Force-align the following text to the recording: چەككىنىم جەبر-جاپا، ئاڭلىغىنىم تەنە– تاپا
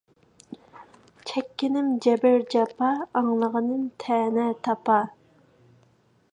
چەككىنىم 1.31 1.91
جەبر-جاپا، 2.07 2.89
ئاڭلىغىنىم 3.21 3.87
تەنە– 4.05 4.47
تاپا 4.69 4.99